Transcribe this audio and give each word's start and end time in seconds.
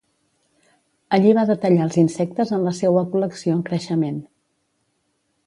Allí 1.17 1.33
va 1.39 1.43
detallar 1.49 1.83
els 1.87 1.99
insectes 2.05 2.55
en 2.57 2.65
la 2.69 2.73
seua 2.79 3.05
col·lecció 3.13 3.55
en 3.59 3.61
creixement. 3.71 4.19